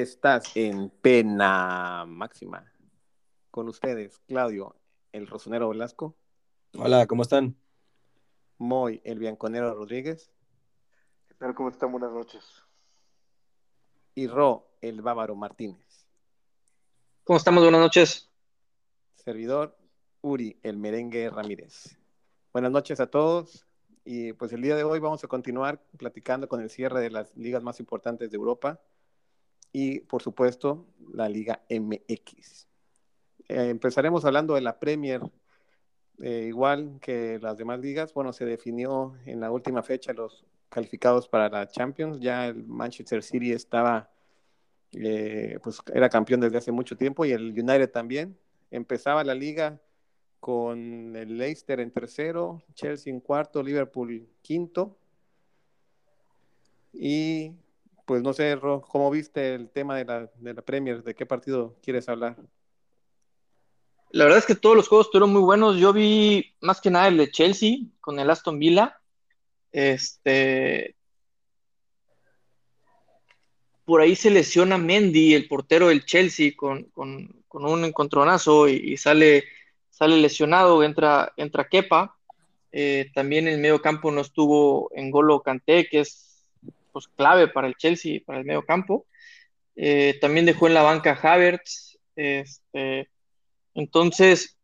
[0.00, 2.72] Estás en pena máxima.
[3.50, 4.76] Con ustedes, Claudio,
[5.10, 6.14] el rosonero Velasco.
[6.78, 7.56] Hola, ¿cómo están?
[8.58, 10.30] Moy, el bianconero Rodríguez.
[11.26, 11.52] ¿Qué tal?
[11.56, 11.90] ¿Cómo están?
[11.90, 12.44] Buenas noches.
[14.14, 16.06] Y Ro, el bávaro Martínez.
[17.24, 17.64] ¿Cómo estamos?
[17.64, 18.30] Buenas noches.
[19.16, 19.76] Servidor,
[20.20, 21.98] Uri, el merengue Ramírez.
[22.52, 23.66] Buenas noches a todos.
[24.04, 27.36] Y pues el día de hoy vamos a continuar platicando con el cierre de las
[27.36, 28.80] ligas más importantes de Europa
[29.72, 32.66] y por supuesto la Liga MX.
[33.48, 35.22] Eh, empezaremos hablando de la Premier,
[36.20, 38.12] eh, igual que las demás ligas.
[38.12, 42.20] Bueno, se definió en la última fecha los calificados para la Champions.
[42.20, 44.10] Ya el Manchester City estaba,
[44.92, 48.38] eh, pues era campeón desde hace mucho tiempo y el United también.
[48.70, 49.80] Empezaba la liga
[50.40, 54.96] con el Leicester en tercero, Chelsea en cuarto, Liverpool quinto.
[56.92, 57.52] Y
[58.08, 61.02] pues no sé, Ro, ¿cómo viste el tema de la, de la Premier?
[61.04, 62.36] ¿De qué partido quieres hablar?
[64.10, 65.76] La verdad es que todos los juegos estuvieron muy buenos.
[65.76, 68.98] Yo vi más que nada el de Chelsea con el Aston Villa.
[69.70, 70.96] Este.
[73.84, 78.96] Por ahí se lesiona Mendy, el portero del Chelsea, con, con, con un encontronazo y,
[78.96, 79.44] sale,
[79.90, 80.82] sale lesionado.
[80.82, 82.16] Entra, entra Kepa.
[82.72, 86.27] Eh, también en el medio campo no estuvo en Golo Kanté, que es
[87.06, 89.06] clave para el Chelsea, para el medio campo.
[89.76, 91.98] Eh, también dejó en la banca Havertz.
[92.16, 93.08] Este,
[93.74, 94.58] entonces,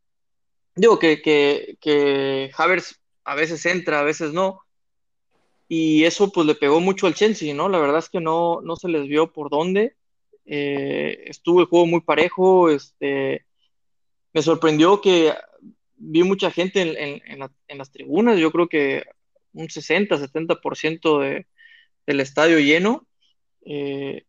[0.75, 4.61] digo que, Havertz a veces entra, a veces no.
[5.69, 7.69] Y eso pues le pegó mucho al Chelsea, ¿no?
[7.69, 9.97] La verdad es que no, no se les vio por dónde.
[10.45, 12.71] Eh, estuvo el juego muy parejo.
[12.71, 13.47] Este,
[14.33, 15.33] me sorprendió que
[15.97, 18.39] vi mucha gente en las tribunas.
[18.39, 19.05] Yo creo que
[19.55, 21.47] un 60, 70% de,
[22.07, 23.07] el estadio lleno.
[23.65, 24.25] Eh,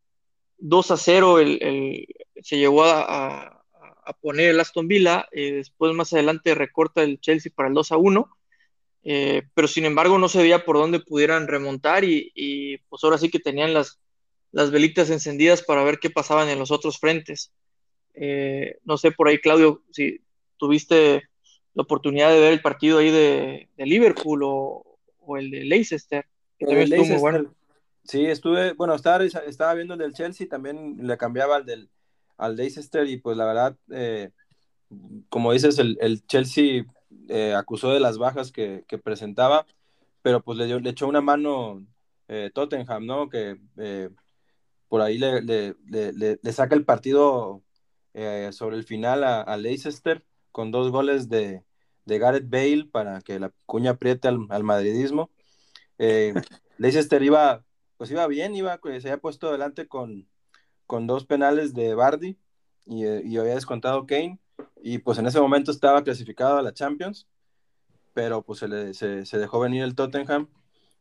[0.57, 2.07] 2 a 0 el, el,
[2.41, 3.65] se llegó a, a,
[4.05, 7.91] a, poner el Aston Villa, eh, después más adelante recorta el Chelsea para el 2
[7.91, 8.29] a 1,
[9.03, 13.17] eh, pero sin embargo no se veía por dónde pudieran remontar y, y, pues ahora
[13.17, 13.99] sí que tenían las,
[14.51, 17.51] las velitas encendidas para ver qué pasaban en los otros frentes.
[18.13, 20.21] Eh, no sé por ahí, Claudio, si
[20.57, 21.23] tuviste
[21.73, 26.25] la oportunidad de ver el partido ahí de, de Liverpool o, o, el de Leicester,
[26.57, 27.53] que también estuvo muy bueno.
[28.05, 31.89] Sí, estuve, bueno, estaba, viendo el del Chelsea, también le cambiaba al del
[32.37, 34.31] al Leicester y pues la verdad, eh,
[35.29, 36.85] como dices, el, el Chelsea
[37.29, 39.65] eh, acusó de las bajas que, que, presentaba,
[40.21, 41.85] pero pues le, dio, le echó una mano
[42.27, 43.29] eh, Tottenham, ¿no?
[43.29, 44.09] Que eh,
[44.87, 47.63] por ahí le, le, le, saca el partido
[48.51, 51.63] sobre el final a, a, Leicester con dos goles de,
[52.05, 55.31] de Gareth Bale para que la cuña apriete al, al madridismo.
[56.77, 57.64] Leicester iba
[57.97, 60.27] pues iba bien, iba, se había puesto adelante con,
[60.85, 62.37] con dos penales de Bardi
[62.85, 64.39] y, y, había descontado Kane
[64.81, 67.27] y pues en ese momento estaba clasificado a la Champions,
[68.13, 70.47] pero pues se, le, se, se dejó venir el Tottenham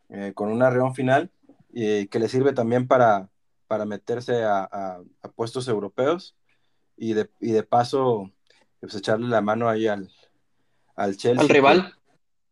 [0.09, 1.31] eh, con un arreón final
[1.73, 3.29] y que le sirve también para,
[3.67, 6.37] para meterse a, a, a puestos europeos
[6.97, 8.31] y de, y de paso
[8.81, 10.11] pues echarle la mano ahí al,
[10.95, 11.43] al Chelsea.
[11.43, 11.83] Al rival.
[11.83, 11.93] Que,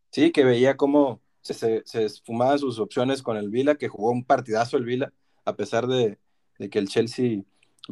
[0.09, 4.23] sí, que veía cómo se, se, esfumaban sus opciones con el Vila, que jugó un
[4.23, 5.13] partidazo el Vila,
[5.45, 6.17] a pesar de,
[6.57, 7.41] de que el Chelsea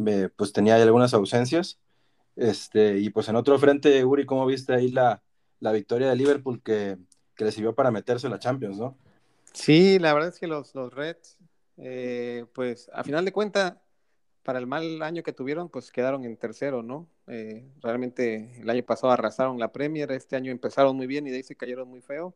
[0.05, 1.79] eh, pues tenía algunas ausencias.
[2.37, 5.21] Este, y pues en otro frente, Uri, ¿cómo viste ahí la,
[5.59, 6.97] la victoria de Liverpool que,
[7.35, 8.97] que, sirvió para meterse en la Champions, no?
[9.51, 11.37] Sí, la verdad es que los, los Reds,
[11.77, 13.73] eh, pues a final de cuentas,
[14.43, 17.07] para el mal año que tuvieron, pues quedaron en tercero, ¿no?
[17.27, 21.37] Eh, realmente el año pasado arrasaron la Premier, este año empezaron muy bien y de
[21.37, 22.33] ahí se cayeron muy feo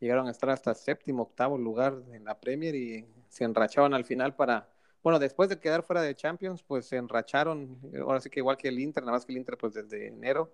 [0.00, 4.34] llegaron a estar hasta séptimo, octavo lugar en la Premier y se enrachaban al final
[4.34, 4.68] para,
[5.02, 8.68] bueno, después de quedar fuera de Champions, pues se enracharon, ahora sí que igual que
[8.68, 10.52] el Inter, nada más que el Inter pues desde enero,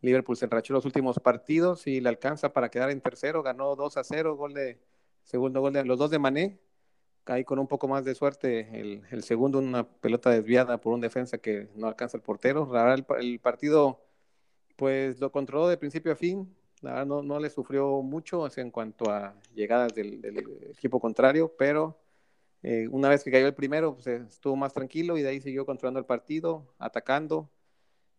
[0.00, 3.96] Liverpool se enrachó los últimos partidos y le alcanza para quedar en tercero, ganó 2
[3.98, 4.78] a 0, gol de,
[5.24, 6.58] segundo gol de, los dos de Mané,
[7.26, 11.38] ahí con un poco más de suerte, el, segundo una pelota desviada por un defensa
[11.38, 12.70] que no alcanza el portero,
[13.18, 14.00] el partido
[14.76, 19.94] pues lo controló de principio a fin, no, le sufrió mucho en cuanto a llegadas
[19.94, 20.20] del,
[20.70, 21.98] equipo contrario, pero
[22.62, 25.66] eh, una vez que cayó el primero, pues estuvo más tranquilo y de ahí siguió
[25.66, 27.50] controlando el partido, atacando,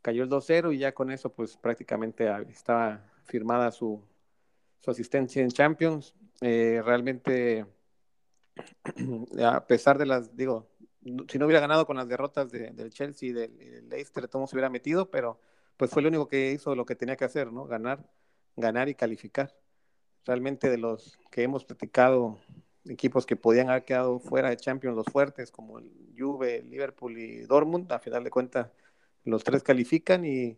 [0.02, 4.02] cayó el 2-0 y ya con eso pues prácticamente estaba firmada su,
[4.80, 6.16] su asistencia en Champions.
[6.42, 7.66] Eh, realmente,
[9.44, 10.68] a pesar de las, digo,
[11.28, 14.46] si no hubiera ganado con las derrotas de, del Chelsea y del, del Leicester, todo
[14.46, 15.40] se hubiera metido, pero
[15.78, 17.66] pues fue el único que hizo lo que tenía que hacer, ¿no?
[17.66, 18.08] Ganar
[18.56, 19.56] ganar y calificar.
[20.26, 22.40] Realmente de los que hemos platicado
[22.86, 27.42] equipos que podían haber quedado fuera de Champions, los fuertes, como el Juve, Liverpool y
[27.42, 28.72] Dortmund, a final de cuentas
[29.24, 30.58] los tres califican y,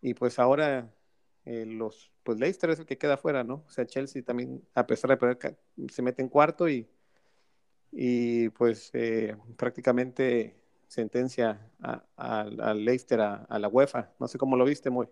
[0.00, 0.90] y pues ahora
[1.44, 3.64] eh, los, pues Leicester es el que queda fuera, ¿no?
[3.66, 5.58] O sea, Chelsea también, a pesar de perder,
[5.90, 6.88] se mete en cuarto y,
[7.92, 10.56] y pues eh, prácticamente
[10.88, 11.70] sentencia
[12.16, 14.12] al Leicester a, la UEFA.
[14.18, 15.08] No sé cómo lo viste, muy.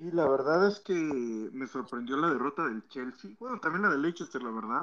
[0.00, 3.32] Y la verdad es que me sorprendió la derrota del Chelsea.
[3.38, 4.80] Bueno, también la del Leicester, la verdad.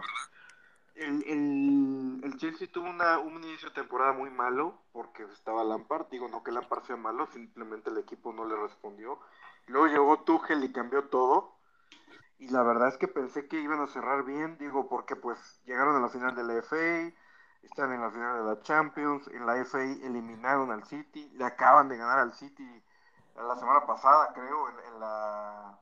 [0.94, 6.06] El, el, el, Chelsea tuvo una, un inicio de temporada muy malo porque estaba Lampard.
[6.12, 9.19] Digo, no que Lampard sea malo, simplemente el equipo no le respondió.
[9.66, 11.58] Luego llegó Tuchel y cambió todo.
[12.38, 15.96] Y la verdad es que pensé que iban a cerrar bien, digo, porque pues llegaron
[15.96, 17.12] a la final de la FA,
[17.63, 21.90] están en la final de la Champions, en la FA eliminaron al City, le acaban
[21.90, 22.84] de ganar al City
[23.38, 25.80] la semana pasada, creo, en, la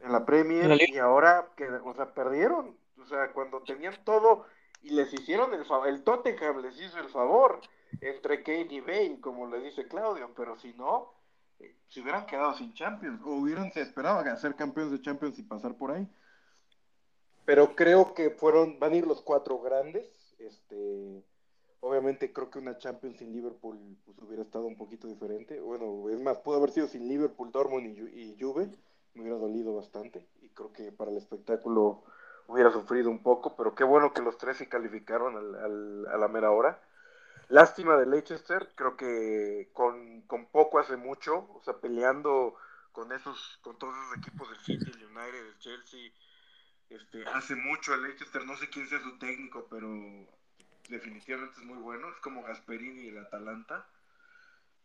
[0.00, 4.46] en la Premier y ahora que o sea, perdieron, o sea, cuando tenían todo
[4.82, 7.60] y les hicieron el favor, el Tottenham les hizo el favor
[8.00, 11.12] entre Kane y Bale, como le dice Claudio, pero si no,
[11.88, 15.76] se hubieran quedado sin Champions o hubieran se esperaba ser campeones de Champions y pasar
[15.76, 16.08] por ahí.
[17.44, 20.06] Pero creo que fueron, van a ir los cuatro grandes.
[20.38, 21.22] Este,
[21.82, 25.60] obviamente creo que una Champions sin Liverpool pues, hubiera estado un poquito diferente.
[25.60, 28.70] Bueno, es más, pudo haber sido sin Liverpool, Dortmund y, Juve.
[29.14, 32.04] Me hubiera dolido bastante y creo que para el espectáculo
[32.46, 36.50] hubiera sufrido un poco, pero qué bueno que los tres se calificaron a la mera
[36.50, 36.80] hora.
[37.48, 42.54] Lástima de Leicester, creo que con, poco hace mucho, o sea, peleando
[42.92, 46.12] con esos, con todos esos equipos del City, el United, el Chelsea,
[46.88, 49.88] este, hace mucho el Leicester, no sé quién sea su técnico, pero
[50.88, 53.86] definitivamente es muy bueno, es como Gasperini y el Atalanta.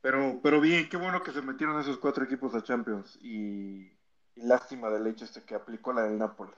[0.01, 3.91] Pero, pero bien, qué bueno que se metieron esos cuatro equipos a Champions y,
[4.35, 6.53] lástima de Leicester que aplicó la del Napoli.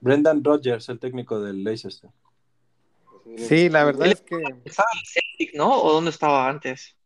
[0.00, 2.10] Brendan Rodgers, el técnico del Leicester.
[3.36, 4.42] Sí, la verdad es que.
[4.64, 5.80] ¿Estaba en Celtic, no?
[5.80, 6.96] ¿O dónde estaba antes?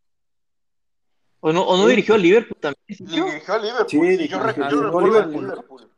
[1.41, 2.85] ¿O no, o no dirigió a Liverpool también?
[2.89, 3.89] Dirigió a Liverpool.
[3.89, 5.91] Sí, yo, recuerdo a Liverpool.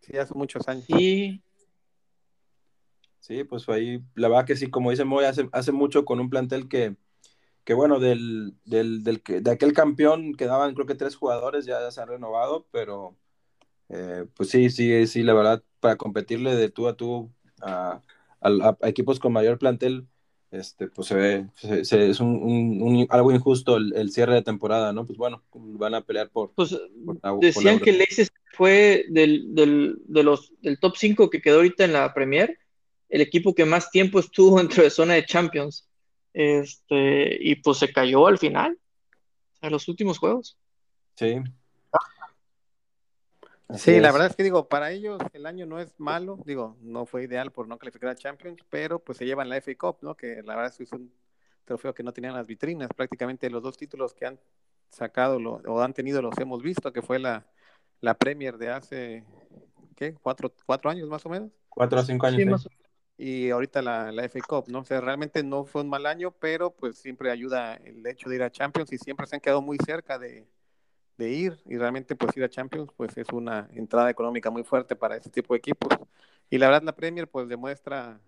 [0.00, 0.84] Sí, hace muchos años.
[0.86, 1.42] Sí.
[3.22, 4.02] Sí, pues ahí.
[4.16, 6.96] La verdad que sí, como dice Moy, hace, hace mucho con un plantel que,
[7.62, 12.00] que bueno, del, del, del, de aquel campeón quedaban creo que tres jugadores, ya, se
[12.00, 13.16] han renovado, pero
[13.90, 17.30] eh, pues sí, sí, sí, la verdad, para competirle de tú a tú
[17.60, 18.00] a,
[18.40, 20.08] a, equipos con mayor plantel,
[20.50, 25.06] este, pues se ve, es un, algo injusto el, cierre de temporada, ¿no?
[25.06, 26.50] Pues bueno, van a pelear por...
[26.54, 26.76] Pues
[27.40, 31.92] decían que Leicester fue del, del, de los, del top 5 que quedó ahorita en
[31.92, 32.58] la Premier,
[33.12, 35.88] el equipo que más tiempo estuvo dentro de zona de Champions.
[36.32, 38.78] Este, y pues se cayó al final,
[39.60, 40.56] en los últimos juegos.
[41.14, 41.36] Sí,
[43.76, 47.04] sí, la verdad es que digo, para ellos el año no es malo, digo, no
[47.04, 50.16] fue ideal por no calificar a Champions, pero pues se llevan la FA Cup, ¿no?
[50.16, 51.12] Que la verdad es que es un
[51.66, 54.40] trofeo que no tenían las vitrinas, prácticamente los dos títulos que han
[54.88, 57.46] sacado o han tenido los hemos visto, que fue la,
[58.00, 59.24] la Premier de hace,
[59.96, 60.14] ¿qué?
[60.14, 61.52] ¿Cuatro, cuatro años más o menos?
[61.68, 62.66] Cuatro o cinco años.
[63.16, 64.80] Y ahorita la, la FA Cup, ¿no?
[64.80, 68.36] O sea, realmente no fue un mal año, pero pues siempre ayuda el hecho de
[68.36, 70.46] ir a Champions y siempre se han quedado muy cerca de,
[71.18, 74.96] de ir y realmente pues ir a Champions pues es una entrada económica muy fuerte
[74.96, 75.88] para este tipo de equipos
[76.50, 78.20] y la verdad la Premier pues demuestra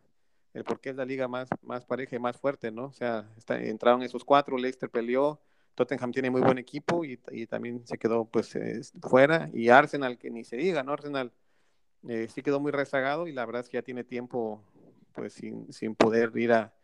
[0.55, 2.87] el por qué es la liga más, más pareja y más fuerte, ¿no?
[2.87, 5.41] O sea, está, entraron esos cuatro, Leicester peleó,
[5.75, 8.57] Tottenham tiene muy buen equipo y, y también se quedó pues
[9.03, 10.93] fuera y Arsenal que ni se diga, ¿no?
[10.93, 11.33] Arsenal
[12.09, 14.63] eh, sí quedó muy rezagado y la verdad es que ya tiene tiempo
[15.15, 16.75] pues sin, sin poder ir a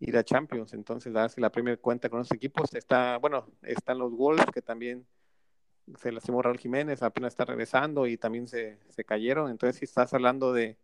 [0.00, 4.12] ir a Champions, entonces la, la Premier cuenta con esos equipos, está, bueno, están los
[4.12, 5.06] Wolves que también
[5.98, 9.50] se lastimó Raúl Jiménez, apenas está regresando y también se, se cayeron.
[9.50, 10.76] Entonces, si estás hablando de,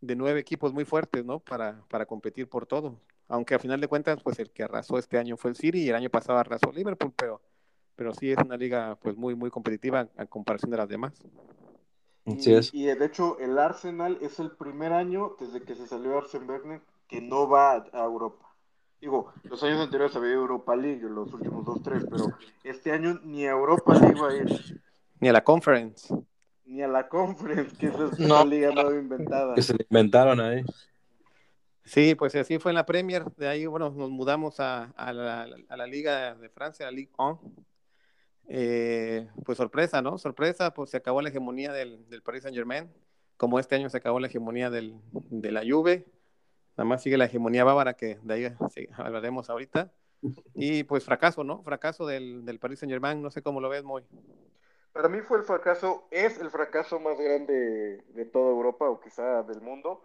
[0.00, 1.40] de, nueve equipos muy fuertes, ¿no?
[1.40, 3.00] Para, para competir por todo.
[3.28, 5.88] Aunque a final de cuentas, pues el que arrasó este año fue el City y
[5.88, 7.42] el año pasado arrasó Liverpool, pero,
[7.94, 11.12] pero sí es una liga pues muy, muy competitiva a comparación de las demás.
[12.36, 12.74] Y, es.
[12.74, 16.80] y de hecho, el Arsenal es el primer año desde que se salió Arsene Wenger
[17.08, 18.46] que no va a Europa.
[19.00, 22.26] Digo, los años anteriores había Europa League, los últimos dos, tres, pero
[22.64, 24.80] este año ni a Europa League va a ir.
[25.20, 26.14] Ni a la Conference.
[26.64, 29.54] Ni a la Conference, que esa es una liga nueva inventada.
[29.54, 30.64] Que se le inventaron ahí.
[31.84, 33.24] Sí, pues así fue en la Premier.
[33.36, 37.10] De ahí, bueno, nos mudamos a, a, la, a la, Liga de Francia, la Ligue
[37.16, 37.40] 1.
[38.48, 40.18] Eh, pues sorpresa, ¿no?
[40.18, 42.90] Sorpresa, pues se acabó la hegemonía del, del Paris Saint Germain.
[43.36, 46.06] Como este año se acabó la hegemonía del, de la Juve
[46.78, 48.56] Nada más sigue la hegemonía bávara que de ahí
[48.96, 49.92] hablaremos ahorita.
[50.54, 51.62] Y pues fracaso, ¿no?
[51.62, 54.04] Fracaso del, del Paris Saint Germain, no sé cómo lo ves, muy.
[54.92, 59.44] Para mí fue el fracaso, es el fracaso más grande de toda Europa o quizá
[59.44, 60.02] del mundo,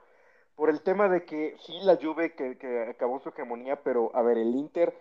[0.53, 4.21] por el tema de que sí la Juve que, que acabó su hegemonía, pero a
[4.21, 4.93] ver, el Inter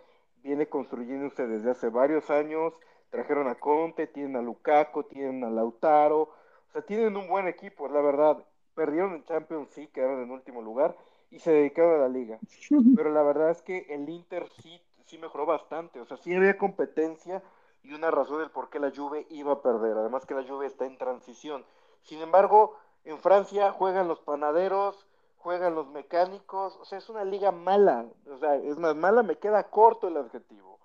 [0.43, 2.73] viene construyéndose desde hace varios años,
[3.13, 7.87] trajeron a Conte, tienen a Lukaku, tienen a Lautaro, o sea, tienen un buen equipo,
[7.87, 8.43] la verdad.
[8.75, 10.97] Perdieron en Champions, sí, quedaron en último lugar
[11.31, 12.39] y se dedicaron a la liga.
[12.97, 16.57] Pero la verdad es que el Inter sí, sí mejoró bastante, o sea, sí había
[16.57, 17.43] competencia
[17.83, 19.99] y una razón del por qué la Juve iba a perder.
[19.99, 21.67] Además que la Juve está en transición.
[22.01, 27.53] Sin embargo, en Francia juegan los panaderos, juegan los mecánicos, o sea, es una liga
[27.53, 30.79] mala, o sea, es más mala, me queda corto el adjetivo.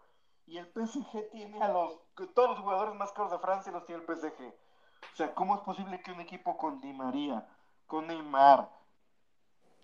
[0.46, 4.02] Y el PSG tiene a los, todos los jugadores más caros de Francia los tiene
[4.02, 4.54] el PSG.
[5.14, 7.48] O sea, ¿cómo es posible que un equipo con Di María,
[7.86, 8.70] con Neymar,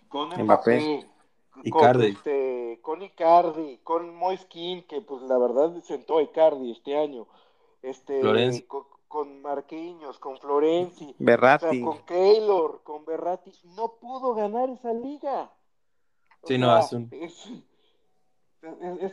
[0.08, 1.08] con Mbappé,
[1.70, 7.28] con, este, con Icardi, con Moiskin, que pues la verdad sentó a Icardi este año,
[7.82, 8.22] este,
[8.68, 11.16] con, con Marquinhos, con Florenzi,
[11.84, 15.52] con Keylor, con Berratti, no pudo ganar esa liga.
[16.44, 17.10] sí, no, es un...
[17.12, 17.48] Es,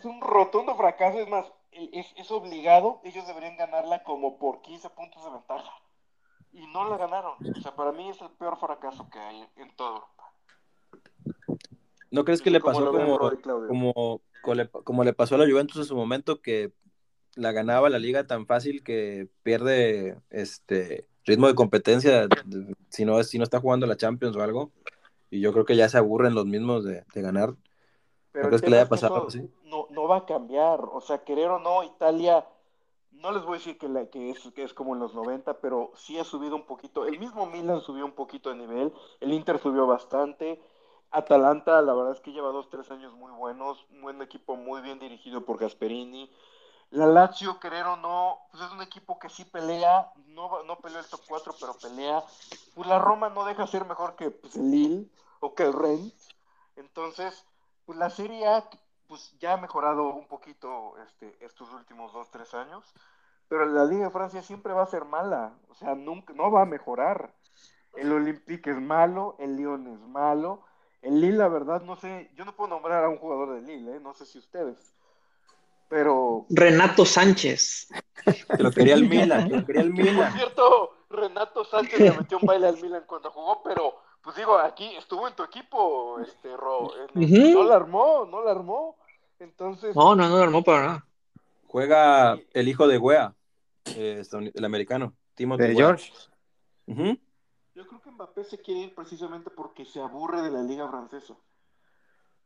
[0.04, 5.30] un rotundo fracaso, es más, es, obligado, ellos deberían ganarla como por 15 puntos de
[5.30, 5.72] ventaja.
[6.52, 7.34] Y no la ganaron.
[7.56, 10.24] O sea, para mí es el peor fracaso que hay en toda Europa.
[12.10, 14.20] ¿No crees que le pasó como,
[14.84, 16.72] como, le pasó a la Juventus en su momento que
[17.36, 22.26] la ganaba la liga tan fácil que pierde este ritmo de competencia
[22.88, 24.72] si no, si no está jugando la Champions o algo.
[25.30, 27.54] Y yo creo que ya se aburren los mismos de, ganar.
[28.32, 29.26] Pero ¿No crees que le haya pasado?
[29.64, 30.80] No, no va a cambiar.
[30.92, 32.46] O sea, querer o no, Italia,
[33.12, 35.60] no les voy a decir que, la, que, es, que es como en los 90,
[35.60, 37.06] pero sí ha subido un poquito.
[37.06, 38.92] El mismo Milan subió un poquito de nivel.
[39.20, 40.60] El Inter subió bastante.
[41.10, 43.84] Atalanta, la verdad es que lleva dos, tres años muy buenos.
[43.90, 46.30] Un buen equipo muy bien dirigido por Gasperini.
[46.90, 50.98] La Lazio, querer o no, pues es un equipo que sí pelea, no, no pelea
[50.98, 52.24] el top 4, pero pelea.
[52.74, 55.08] Pues la Roma no deja ser mejor que pues, el Lille
[55.38, 56.28] o que el Rennes.
[56.74, 57.44] Entonces,
[57.90, 58.70] pues la Serie A
[59.08, 62.94] pues, ya ha mejorado un poquito este, estos últimos 2, 3 años.
[63.48, 66.62] Pero la Liga de Francia siempre va a ser mala, o sea, nunca, no va
[66.62, 67.34] a mejorar.
[67.96, 70.64] El Olympique es malo, el Lyon es malo.
[71.02, 73.96] El Lille, la verdad, no sé, yo no puedo nombrar a un jugador del Lille,
[73.96, 74.00] ¿eh?
[74.00, 74.94] no sé si ustedes
[75.90, 76.46] pero.
[76.48, 77.88] Renato Sánchez.
[78.58, 80.30] Lo quería el Milan, lo quería el Milan.
[80.30, 84.58] Por cierto, Renato Sánchez le metió un baile al Milan cuando jugó, pero pues digo,
[84.58, 88.96] aquí estuvo en tu equipo, este Ro, no la armó, no la armó.
[89.38, 89.96] Entonces.
[89.96, 91.06] No, no, no la armó para nada.
[91.66, 93.34] Juega el hijo de Wea,
[93.96, 94.22] eh,
[94.54, 96.12] el americano, Timothy de George.
[97.74, 101.34] Yo creo que Mbappé se quiere ir precisamente porque se aburre de la liga francesa.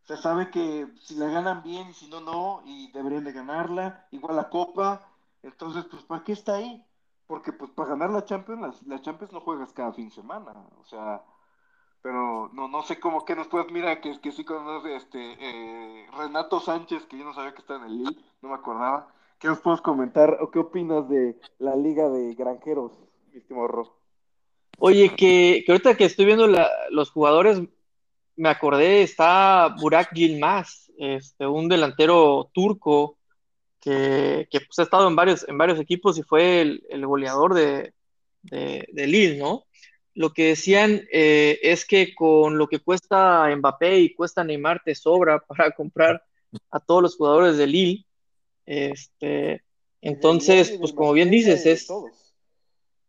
[0.04, 4.06] Se sabe que si la ganan bien y si no, no, y deberían de ganarla,
[4.10, 5.08] igual la Copa.
[5.42, 6.86] Entonces, pues, ¿para qué está ahí?
[7.26, 10.52] Porque, pues, para ganar la Champions, la, Champions no juegas cada fin de semana.
[10.78, 11.24] O sea,
[12.04, 16.06] pero no, no sé cómo que nos puedes, mira, que, que sí conoce este, eh,
[16.14, 19.08] Renato Sánchez, que yo no sabía que está en el Lille, no me acordaba.
[19.38, 22.92] ¿Qué nos puedes comentar o qué opinas de la Liga de Granjeros,
[23.32, 23.96] mi estimado
[24.80, 27.62] Oye, que, que ahorita que estoy viendo la, los jugadores,
[28.36, 33.16] me acordé, está Burak Yilmaz, este, un delantero turco
[33.80, 37.94] que, pues, ha estado en varios, en varios equipos y fue el, goleador de,
[38.42, 39.64] de, Lille, ¿no?
[40.14, 44.94] Lo que decían eh, es que con lo que cuesta Mbappé y cuesta Neymar te
[44.94, 46.22] sobra para comprar
[46.70, 48.06] a todos los jugadores de Lille.
[48.64, 49.62] Este,
[50.00, 51.88] entonces, pues como bien dices, es,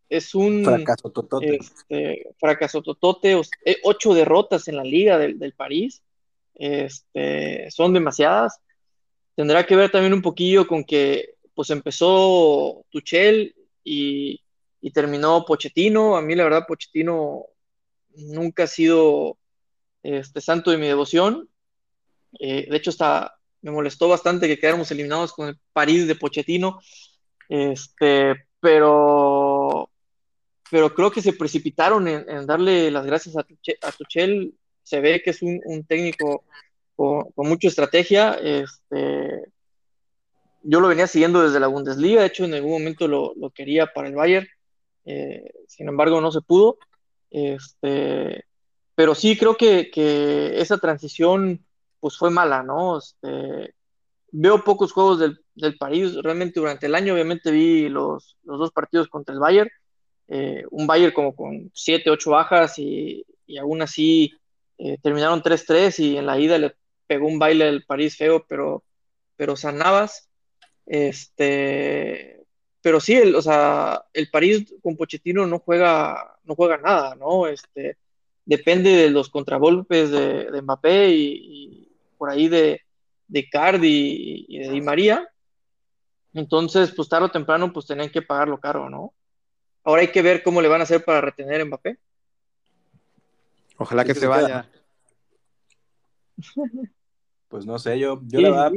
[0.08, 1.56] es un fracaso totote.
[1.56, 6.02] Este, fracaso totote, eh, ocho derrotas en la liga del, París,
[6.54, 8.60] este, son demasiadas.
[9.34, 14.40] Tendrá que ver también un poquillo con que pues empezó Tuchel y,
[14.92, 16.16] terminó Pochettino.
[16.16, 17.46] A mí la verdad Pochettino
[18.14, 19.38] nunca ha sido
[20.02, 21.48] este, santo de mi devoción.
[22.38, 26.80] Eh, de hecho, hasta me molestó bastante que quedáramos eliminados con el París de Pochettino.
[27.48, 29.90] Este, pero
[30.70, 33.44] pero creo que se precipitaron en, darle las gracias a,
[33.92, 36.44] Tuchel, Se ve que es un, técnico
[36.94, 38.32] con, mucha estrategia.
[38.34, 39.44] Este,
[40.62, 44.08] yo lo venía siguiendo desde la Bundesliga, de hecho en algún momento lo, quería para
[44.08, 44.48] el Bayern,
[45.06, 46.78] eh, sin embargo no se pudo.
[47.30, 48.44] Este,
[48.94, 49.90] pero sí creo que,
[50.60, 51.64] esa transición
[52.00, 52.98] pues fue mala, ¿no?
[52.98, 53.74] Este,
[54.30, 58.70] veo pocos juegos del, del París realmente durante el año, obviamente vi los, los dos
[58.72, 59.70] partidos contra el Bayern
[60.28, 63.24] eh, un Bayern como con 7, 8 bajas y,
[63.60, 64.32] aún así
[64.78, 66.74] eh, terminaron 3-3 y en la ida le
[67.06, 68.84] pegó un baile al París feo, pero,
[69.36, 69.78] pero San
[70.86, 72.35] Este,
[72.86, 77.48] pero sí, el, o sea, el París con Pochettino no juega, no juega nada, ¿no?
[77.48, 77.98] Este,
[78.44, 82.82] depende de los contragolpes de, de Mbappé y, por ahí de,
[83.26, 85.28] de Cardi y, de Di María.
[86.32, 89.12] Entonces, pues tarde o temprano, pues tienen que pagarlo caro, ¿no?
[89.82, 91.98] Ahora hay que ver cómo le van a hacer para retener a Mbappé.
[93.78, 94.70] Ojalá que, se, vaya.
[97.48, 98.72] Pues no sé, yo, yo la verdad,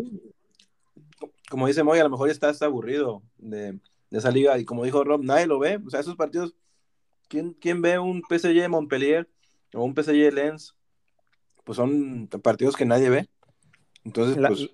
[1.48, 3.80] como dice Moy, a lo mejor está, está aburrido de,
[4.12, 4.58] esa liga.
[4.58, 5.80] Y como dijo Rob, nadie lo ve.
[5.86, 6.56] O sea, esos partidos,
[7.28, 9.30] ¿quién, quién ve un PSG Montpellier
[9.74, 10.76] o un PSG Lens?
[11.64, 13.30] Pues son partidos que nadie ve.
[14.04, 14.70] Entonces, pues,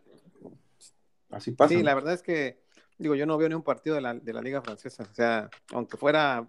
[1.30, 1.74] así pasa.
[1.74, 2.62] Sí, la verdad es que,
[2.98, 5.04] digo, yo no veo ni un partido de la, de la liga francesa.
[5.04, 6.48] O sea, aunque fuera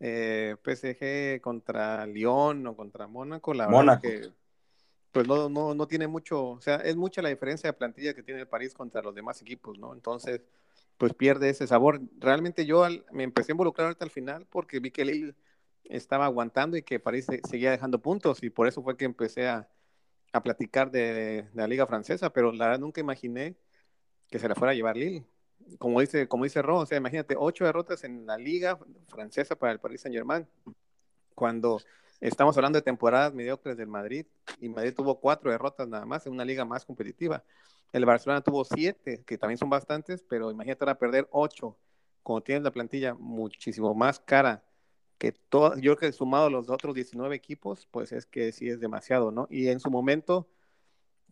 [0.00, 4.32] eh, PSG contra Lyon o contra Mónaco, la verdad es que
[5.14, 8.24] pues no, no, no tiene mucho, o sea, es mucha la diferencia de plantilla que
[8.24, 9.94] tiene el París contra los demás equipos, ¿no?
[9.94, 10.40] Entonces,
[10.98, 12.00] pues pierde ese sabor.
[12.18, 15.34] Realmente yo me empecé a involucrar ahorita al final porque vi que Lille
[15.84, 19.68] estaba aguantando y que París seguía dejando puntos y por eso fue que empecé a,
[20.32, 23.56] a platicar de, la liga francesa, pero la verdad nunca imaginé
[24.30, 25.24] que se la fuera a llevar Lille.
[25.78, 29.72] Como dice, como dice Ro, o sea, imagínate, ocho derrotas en la liga francesa para
[29.72, 30.46] el Paris Saint Germain,
[31.34, 31.80] cuando
[32.24, 34.24] Estamos hablando de temporadas mediocres del Madrid
[34.58, 37.44] y Madrid tuvo cuatro derrotas nada más en una liga más competitiva.
[37.94, 41.78] El Barcelona tuvo siete, que también son bastantes, pero imagínate ahora perder ocho,
[42.24, 44.64] cuando tienes la plantilla muchísimo más cara
[45.16, 48.80] que todo, yo creo que sumado los otros 19 equipos, pues es que sí es
[48.80, 49.46] demasiado, ¿no?
[49.48, 50.48] Y en su momento,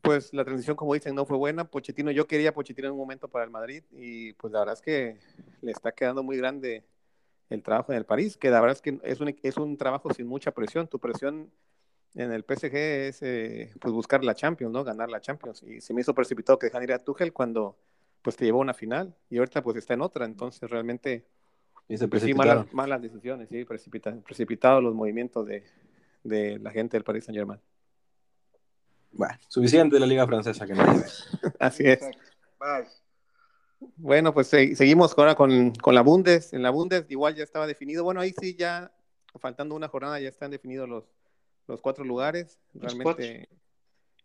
[0.03, 1.65] pues la transición, como dicen, no fue buena.
[1.65, 4.83] Pochettino, yo quería Pochettino en un momento para el Madrid y pues la verdad es
[4.83, 5.19] que
[5.63, 6.85] le está quedando muy grande
[7.51, 10.53] el trabajo en el París, que la verdad es que es un trabajo sin mucha
[10.53, 10.87] presión.
[10.87, 11.51] Tu presión
[12.15, 14.85] en el PSG es eh, pues buscar la Champions, ¿no?
[14.85, 15.63] Ganar la Champions.
[15.63, 17.77] Y se me hizo precipitado que dejan ir a Tuchel cuando
[18.23, 20.25] pues te llevó a una final y ahorita pues está en otra.
[20.25, 21.25] Entonces realmente
[21.89, 25.65] y se pues, malas, malas, decisiones, sí, precipitados los movimientos de,
[26.23, 27.61] de, la gente del Paris Saint Germain.
[29.13, 30.85] Bueno, suficiente de la liga francesa que no
[31.59, 32.01] Así es.
[32.59, 32.89] Bye.
[33.97, 36.53] Bueno, pues seguimos ahora con, la Bundes.
[36.53, 38.05] En la Bundes igual ya estaba definido.
[38.05, 38.93] Bueno, ahí sí ya,
[39.39, 41.05] faltando una jornada, ya están definidos los,
[41.67, 42.59] los cuatro lugares.
[42.75, 43.49] Realmente,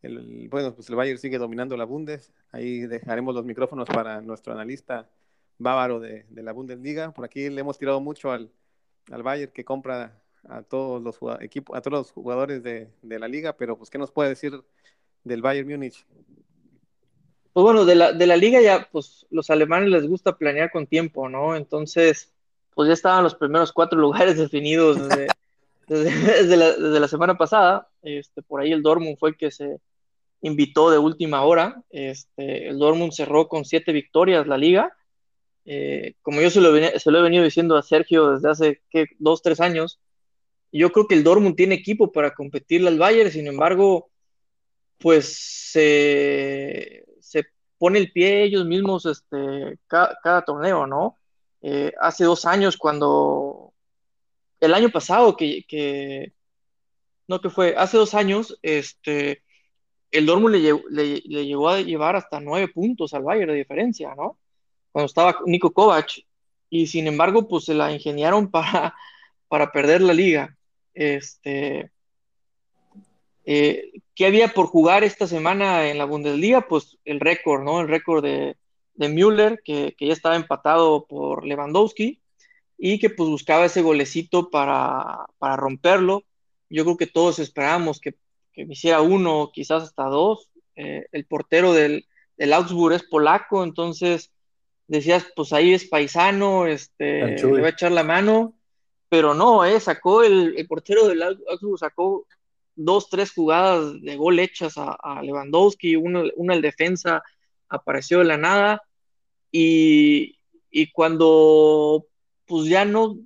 [0.01, 2.33] el, bueno, pues el Bayern sigue dominando la Bundes.
[2.51, 5.09] Ahí dejaremos los micrófonos para nuestro analista
[5.57, 7.11] bávaro de, la Bundesliga.
[7.11, 8.51] Por aquí le hemos tirado mucho al,
[9.11, 13.27] al Bayern que compra a todos los equipos, a todos los jugadores de, de la
[13.27, 14.63] liga, pero pues, ¿qué nos puede decir
[15.23, 16.05] del Bayern Múnich?
[17.57, 20.85] pues bueno, de la, de la liga ya, pues los alemanes les gusta planear con
[20.85, 21.55] tiempo, ¿no?
[21.55, 22.31] Entonces,
[22.75, 25.25] pues ya estaban los primeros cuatro lugares definidos desde,
[25.95, 27.87] desde, la, semana pasada.
[28.01, 29.79] Este, por ahí el Dortmund fue el que se
[30.41, 31.81] invitó de última hora.
[31.89, 34.95] Este, el Dortmund cerró con siete victorias la liga.
[35.65, 38.81] Eh, como yo se lo, se lo, he venido diciendo a Sergio desde hace
[39.19, 39.99] dos, tres años,
[40.71, 44.09] yo creo que el Dortmund tiene equipo para competirle al Bayern, sin embargo,
[44.97, 47.05] pues se
[47.77, 51.17] pone el pie ellos mismos este, cada, torneo, ¿no?
[51.61, 53.66] Eh, hace dos años cuando,
[54.59, 56.33] el año pasado que,
[57.27, 59.43] no que fue, hace dos años, este,
[60.11, 64.39] el Dortmund le, le, llegó a llevar hasta nueve puntos al Bayern de diferencia, ¿no?
[64.91, 66.11] Cuando estaba Nico Kovac,
[66.69, 68.95] y sin embargo, pues se la ingeniaron para,
[69.47, 70.57] para perder la liga.
[70.93, 71.91] Este,
[73.45, 76.67] eh, ¿Qué había por jugar esta semana en la Bundesliga?
[76.67, 77.81] Pues el récord, ¿no?
[77.81, 78.57] El récord de,
[78.95, 82.21] de Müller, que, ya estaba empatado por Lewandowski
[82.77, 86.23] y que pues buscaba ese golecito para, romperlo.
[86.69, 88.15] Yo creo que todos esperábamos que,
[88.53, 90.49] que hiciera uno, quizás hasta dos.
[90.75, 92.05] Eh, el portero del,
[92.37, 94.31] del, Augsburg es polaco, entonces
[94.87, 98.53] decías, pues ahí es paisano, este, le va a echar la mano,
[99.09, 102.27] pero no, eh, sacó el, el portero del Augsburg, sacó
[102.77, 107.23] dos, tres jugadas de gol hechas a, Lewandowski, una, una el defensa
[107.67, 108.81] apareció de la nada
[109.51, 110.37] y,
[110.93, 112.05] cuando
[112.47, 113.17] pues ya no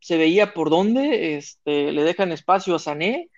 [0.00, 3.28] se veía por dónde, este, le dejan espacio a Sané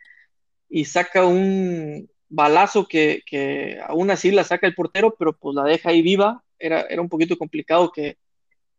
[0.69, 5.91] y saca un balazo que, aún así la saca el portero, pero pues la deja
[5.91, 6.43] ahí viva.
[6.59, 8.17] Era, era un poquito complicado que,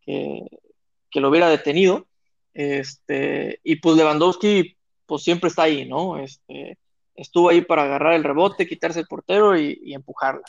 [0.01, 2.07] que, lo hubiera detenido.
[2.53, 6.19] Este, y pues Lewandowski pues siempre está ahí, ¿no?
[6.19, 6.77] Este,
[7.15, 10.43] estuvo ahí para agarrar el rebote, quitarse el portero y, empujarla.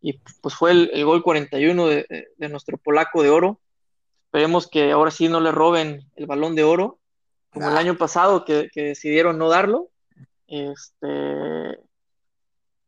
[0.00, 3.60] Y pues fue el, gol 41 de, de, nuestro polaco de oro.
[4.30, 7.00] Esperemos que ahora sí no le roben el balón de oro,
[7.52, 9.90] como el año pasado que, decidieron no darlo.
[10.46, 11.80] Este,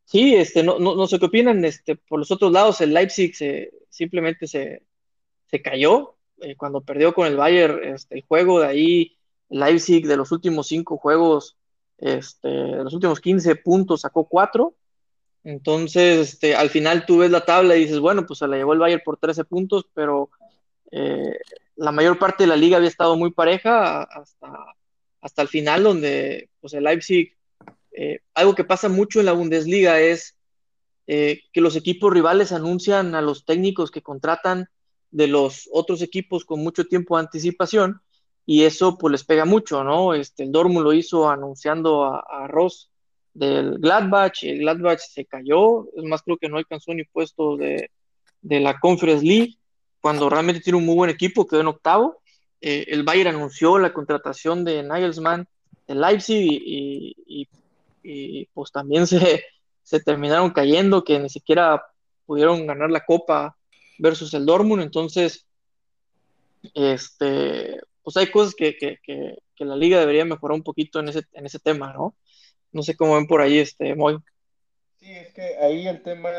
[0.05, 1.65] sí, este, no, no, sé qué opinan.
[1.65, 4.85] Este, por los otros lados, el Leipzig se, simplemente se,
[5.47, 6.15] se cayó.
[6.43, 10.69] eh, cuando perdió con el Bayern este, el juego, de ahí Leipzig de los últimos
[10.69, 11.57] cinco juegos,
[11.99, 14.77] este, de los últimos 15 puntos sacó cuatro.
[15.43, 18.75] Entonces, este, al final tú ves la tabla y dices, bueno, pues se la llevó
[18.75, 20.31] el Bayern por 13 puntos, pero
[20.93, 21.37] eh,
[21.77, 24.77] la mayor parte de la liga había estado muy pareja hasta,
[25.21, 27.37] hasta el final, donde pues el Leipzig,
[27.91, 30.37] eh, algo que pasa mucho en la Bundesliga es
[31.05, 34.69] que los equipos rivales anuncian a los técnicos que contratan
[35.11, 38.01] de los otros equipos con mucho tiempo de anticipación
[38.45, 40.15] y eso pues les pega mucho, ¿no?
[40.15, 42.91] Este, el Dortmund lo hizo anunciando a, Ross
[43.35, 47.91] del Gladbach, el Gladbach se cayó, es más creo que no alcanzó ni puesto de,
[48.43, 49.57] la Conference League,
[50.03, 52.21] cuando realmente tiene un muy buen equipo, quedó en octavo.
[52.61, 55.49] Eh, el Bayern anunció la contratación de Nagelsmann
[55.87, 57.49] de Leipzig y,
[58.53, 59.45] pues también se,
[59.83, 61.83] se terminaron cayendo, que ni siquiera
[62.27, 63.57] pudieron ganar la copa
[63.99, 65.47] versus el Dortmund, entonces,
[66.75, 71.23] este, pues hay cosas que, que, que, la liga debería mejorar un poquito en ese,
[71.35, 72.17] en ese tema, ¿no?
[72.73, 74.19] No sé cómo ven por ahí, este, Moy.
[74.99, 76.31] Sí, es que ahí el tema,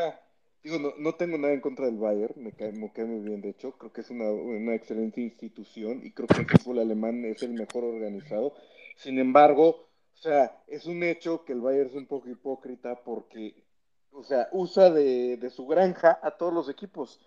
[0.64, 3.42] digo, no, no tengo nada en contra del Bayern, me cae, me cae, muy bien,
[3.42, 7.24] de hecho, creo que es una, una excelente institución y creo que el fútbol alemán
[7.26, 8.54] es el mejor organizado.
[8.96, 13.62] Sin embargo, o sea, es un hecho que el Bayern es un poco hipócrita porque,
[14.10, 17.20] o sea, usa de, de su granja a todos los equipos.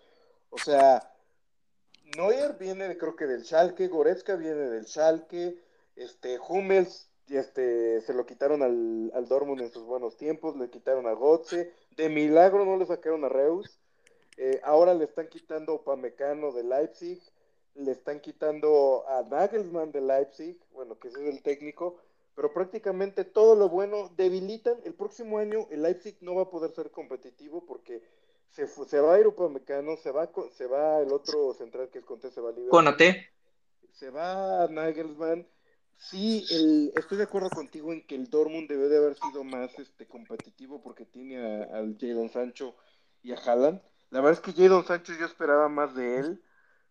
[0.50, 1.14] O sea,
[2.16, 5.62] Neuer viene creo que del Schalke, Goretzka viene del Schalke,
[5.94, 11.06] este, Hummels este, se lo quitaron al, al Dortmund en sus buenos tiempos, le quitaron
[11.06, 13.80] a Gotze, de milagro no le sacaron a Reus,
[14.36, 17.20] eh, ahora le están quitando Pamecano de Leipzig,
[17.74, 21.98] le están quitando a Nagelsmann de Leipzig, bueno, que ese es el técnico,
[22.36, 24.76] pero prácticamente todo lo bueno debilitan.
[24.84, 28.00] El próximo año el Leipzig no va a poder ser competitivo porque
[28.50, 32.04] se, se va a ir Upamecano, se va, se va el otro central que es
[32.04, 33.02] Conte, se va a Con AT.
[33.92, 35.44] Se va Nagelsmann.
[35.98, 39.76] Sí, el, estoy de acuerdo contigo en que el Dortmund debe de haber sido más
[39.78, 42.76] este competitivo porque tiene al Jadon Sancho
[43.22, 43.82] y a Haaland.
[44.10, 46.42] La verdad es que Jadon Sancho yo esperaba más de él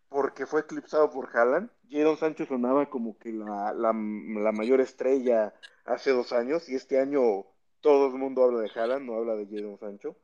[0.10, 1.72] porque fue eclipsado por Haaland.
[1.89, 5.54] Jadon Sancho sonaba como que la, la, la, mayor estrella
[5.86, 7.46] hace dos años y este año
[7.80, 10.17] todo el mundo habla de Haaland, no habla de Jadon Sancho.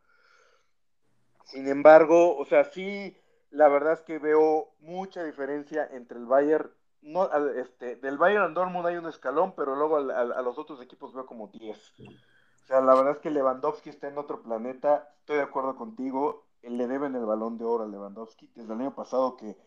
[1.45, 3.17] Sin embargo, o sea, sí,
[3.49, 6.69] la verdad es que veo mucha diferencia entre el Bayern,
[7.03, 11.25] no, este, del Bayern Dortmund hay un escalón, pero luego a, los otros equipos veo
[11.25, 11.93] como 10.
[11.99, 16.45] O sea, la verdad es que Lewandowski está en otro planeta, estoy de acuerdo contigo,
[16.61, 19.57] le deben el balón de oro a Lewandowski, desde el año pasado que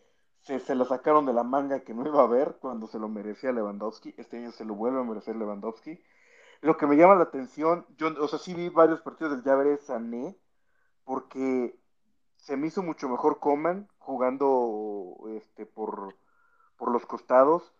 [0.41, 3.09] se, se, lo sacaron de la manga que no iba a ver cuando se lo
[3.09, 6.01] merecía Lewandowski, este año se lo vuelve a merecer Lewandowski.
[6.63, 9.77] Lo que me llama la atención, yo, o sea, sí vi varios partidos del Llave
[9.77, 10.39] Sané,
[11.05, 11.79] porque
[12.37, 16.17] se me hizo mucho mejor Coman jugando este, por,
[16.77, 17.73] por los costados,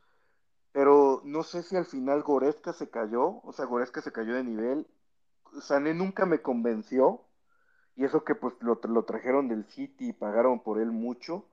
[0.73, 4.45] pero no sé si al final Goretzka se cayó, o sea, Goretzka se cayó de
[4.45, 4.87] nivel.
[5.61, 7.23] Sané nunca me convenció,
[7.97, 11.47] y eso que pues lo, trajeron del City y pagaron por él mucho,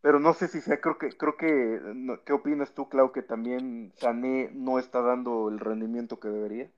[0.00, 1.80] pero no sé si sea, creo que, creo que,
[2.24, 6.70] ¿qué opinas tú, Clau, que también Sané no está dando el rendimiento que debería?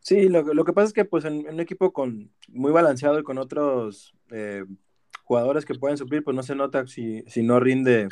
[0.00, 3.22] Sí, lo, lo, que pasa es que pues en, un equipo con muy balanceado y
[3.22, 4.64] con otros eh,
[5.22, 8.08] jugadores que pueden suplir, pues no se nota si, si no rinde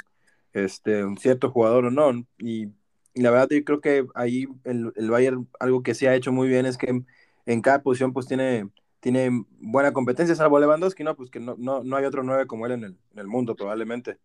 [0.53, 2.27] este, un cierto jugador o no.
[2.39, 2.69] Y,
[3.15, 6.49] la verdad yo creo que ahí el, el, Bayern algo que sí ha hecho muy
[6.49, 7.05] bien es que
[7.47, 11.15] en, cada posición pues tiene, tiene buena competencia, salvo Lewandowski, ¿no?
[11.17, 13.55] Pues que no, no, no hay otro nueve como él en el, en el mundo
[13.57, 14.19] probablemente.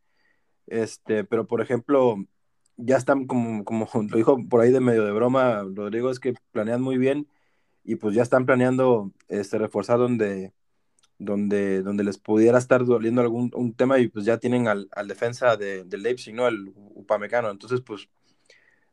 [0.67, 2.17] Este, pero por ejemplo,
[2.77, 6.35] ya están como, como lo dijo por ahí de medio de broma Rodrigo, es que
[6.51, 7.27] planean muy bien
[7.83, 10.53] y pues ya están planeando este, reforzar donde,
[11.19, 15.07] donde, donde les pudiera estar doliendo algún un tema y pues ya tienen al, al
[15.07, 16.47] defensa de, del Leipzig, ¿no?
[16.47, 17.49] El Upamecano.
[17.49, 18.09] Entonces, pues,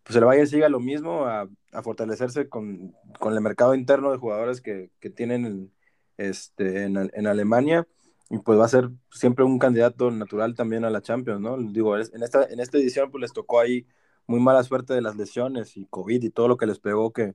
[0.03, 4.19] pues el Bayern siga lo mismo a, a fortalecerse con, con, el mercado interno de
[4.19, 5.73] jugadores que, que tienen
[6.19, 7.87] este, en, en, Alemania
[8.31, 11.57] y pues va a ser siempre un candidato natural también a la Champions, ¿no?
[11.59, 13.87] Digo, en esta, en esta edición pues les tocó ahí
[14.27, 17.35] muy mala suerte de las lesiones y COVID y todo lo que les pegó que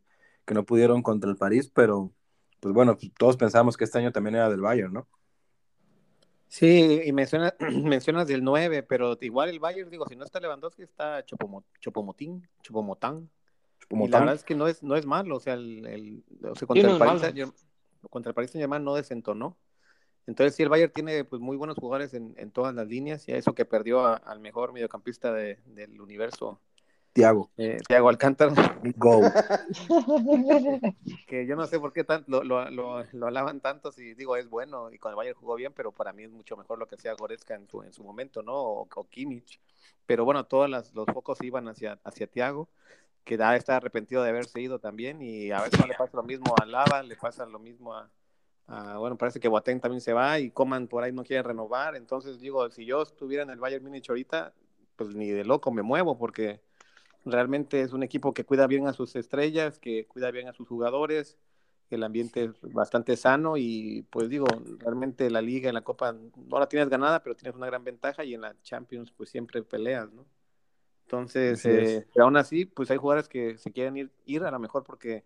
[0.50, 2.12] que no pudieron contra el París, pero
[2.60, 5.08] pues bueno, pues, todos pensamos que este año también era del Bayern, ¿no?
[6.48, 10.82] Sí, y mencionas, mencionas del 9, pero igual el Bayern, digo, si no está Lewandowski,
[10.82, 13.30] está Chopomotín, Chopomotán.
[13.92, 16.24] Y la verdad es que no es, no es malo, o sea, el,
[16.68, 17.54] contra, el París,
[18.10, 19.58] contra, el Paris Saint Germain no desentonó.
[20.28, 23.32] Entonces, sí, el Bayern tiene pues, muy buenos jugadores en, en todas las líneas y
[23.32, 26.62] a eso que perdió al mejor mediocampista de, del universo
[27.14, 27.50] Tiago.
[27.58, 28.80] Eh, Tiago Alcántara.
[28.96, 29.22] Go.
[31.28, 34.36] que yo no sé por qué tan, lo, lo, lo, lo, alaban tanto, si digo
[34.36, 36.88] es bueno y con el Bayern jugó bien, pero para mí es mucho mejor lo
[36.88, 38.54] que hacía Goretzka en su, en su momento, ¿no?
[38.54, 39.60] O, o Kimmich.
[40.06, 42.70] Pero bueno, todos las, los focos iban hacia, hacia Tiago,
[43.24, 46.24] que ya está arrepentido de haberse ido también y a veces no le pasa lo
[46.24, 48.10] mismo a Lava, le pasa lo mismo a,
[48.68, 51.96] a bueno, parece que Boateng también se va y Coman por ahí no quiere renovar,
[51.96, 54.54] entonces digo, si yo estuviera en el Bayern Múnich ahorita,
[54.96, 56.62] pues ni de loco me muevo porque
[57.26, 60.68] realmente es un equipo que cuida bien a sus estrellas, que cuida bien a sus
[60.68, 61.38] jugadores,
[61.90, 64.46] el ambiente es bastante sano y pues digo,
[64.78, 68.24] realmente la liga en la Copa no la tienes ganada, pero tienes una gran ventaja
[68.24, 70.26] y en la Champions pues siempre peleas, ¿no?
[71.06, 74.60] Entonces, eh, pero aún así, pues hay jugadores que se quieren ir, ir a lo
[74.60, 75.24] mejor porque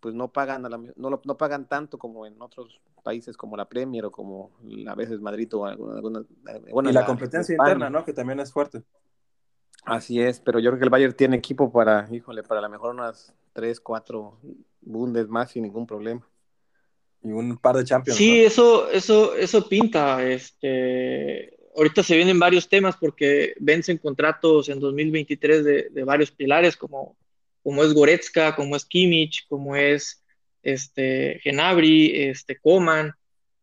[0.00, 3.68] pues no pagan a la, no, no pagan tanto como en otros países como la
[3.68, 4.52] Premier o como
[4.86, 6.24] a veces Madrid o alguna, alguna
[6.72, 8.04] bueno, y la, la competencia interna, ¿no?
[8.04, 8.82] Que también es fuerte.
[9.84, 12.68] Así es, pero yo creo que el Bayern tiene equipo para, híjole, para a lo
[12.68, 14.38] mejor unas 3, 4
[14.80, 16.26] bundes más sin ningún problema.
[17.22, 18.16] Y un par de Champions.
[18.16, 18.46] Sí, ¿no?
[18.46, 20.24] eso, eso, eso pinta.
[20.24, 26.76] Este, ahorita se vienen varios temas porque vencen contratos en 2023 de, de varios pilares,
[26.76, 27.16] como,
[27.62, 30.22] como es Goretzka, como es Kimmich, como es
[30.62, 33.12] este, Genabri, este, Coman,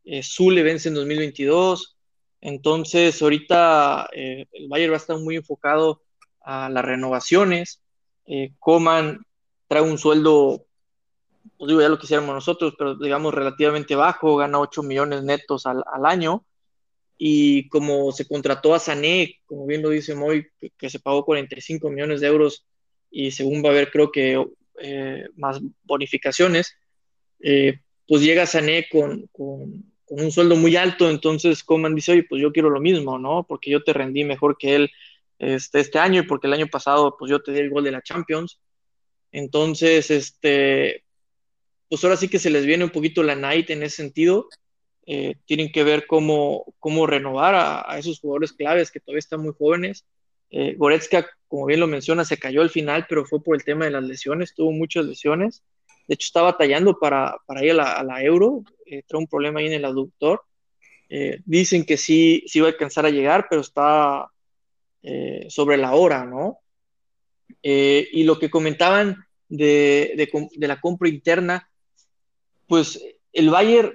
[0.03, 1.97] eh, Zule vence en 2022.
[2.41, 6.01] Entonces, ahorita eh, el Bayern va a estar muy enfocado
[6.45, 7.81] a las renovaciones.
[8.27, 9.25] Eh, Coman
[9.67, 10.65] trae un sueldo,
[11.57, 15.83] pues digo, ya lo quisiéramos nosotros, pero digamos relativamente bajo, gana 8 millones netos al,
[15.91, 16.45] al año.
[17.17, 21.25] Y como se contrató a Sané, como bien lo dice Moy, que, que, se pagó
[21.25, 22.65] 45 millones de euros
[23.09, 24.45] y según va a haber, creo que
[24.81, 26.75] eh, más bonificaciones,
[27.39, 31.09] eh, pues llega Sané con, con, con, un sueldo muy alto.
[31.09, 33.45] Entonces Coman dice, oye, pues yo quiero lo mismo, ¿no?
[33.47, 34.91] Porque yo te rendí mejor que él
[35.39, 37.91] este, este año y porque el año pasado pues yo te di el gol de
[37.91, 38.59] la Champions.
[39.31, 41.03] Entonces, este,
[41.89, 44.47] pues ahora sí que se les viene un poquito la night en ese sentido.
[45.05, 49.41] Eh, tienen que ver cómo, cómo renovar a, a, esos jugadores claves que todavía están
[49.41, 50.05] muy jóvenes.
[50.49, 53.85] Eh, Goretzka, como bien lo menciona, se cayó al final, pero fue por el tema
[53.85, 55.63] de las lesiones, tuvo muchas lesiones.
[56.07, 59.27] De hecho, estaba batallando para, para ir a la, a la Euro, eh, trae un
[59.27, 60.43] problema ahí en el aductor.
[61.09, 64.27] Eh, dicen que sí, sí va a alcanzar a llegar, pero está
[65.07, 66.61] eh, sobre la hora, ¿no?
[67.61, 71.69] Eh, y lo que comentaban de, de, la compra interna,
[72.67, 72.99] pues
[73.31, 73.93] el Bayern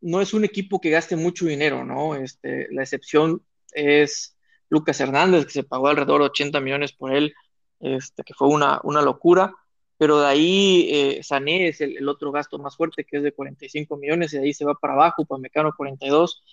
[0.00, 2.14] no es un equipo que gaste mucho dinero, ¿no?
[2.14, 4.36] Este, la excepción es
[4.68, 7.34] Lucas Hernández, que se pagó alrededor de 80 millones por él,
[7.80, 9.52] este, que fue una, una locura,
[9.98, 13.96] pero de ahí eh, Sané es el, otro gasto más fuerte, que es de 45
[13.96, 16.44] millones, y de ahí se va para abajo, para Mecano 42.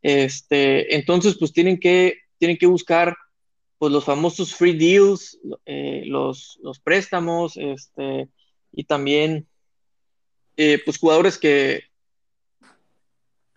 [0.00, 3.14] Este, entonces, pues tienen que, tienen que buscar
[3.78, 8.28] pues los famosos free deals, eh, los, los, préstamos, este,
[8.72, 9.46] y también
[10.56, 11.84] eh, pues jugadores que,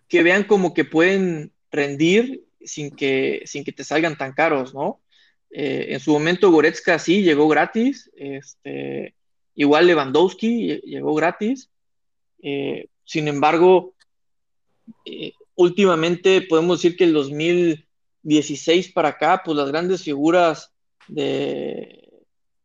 [0.08, 5.00] que vean como que pueden rendir sin que, sin que te salgan tan caros, ¿no?
[5.50, 9.14] Eh, en su momento Goretzka sí llegó gratis, este,
[9.54, 11.70] igual Lewandowski llegó gratis,
[13.04, 13.94] sin embargo,
[15.56, 17.16] últimamente podemos decir que el
[18.22, 20.72] 2016 para acá, pues las grandes figuras
[21.06, 22.10] de,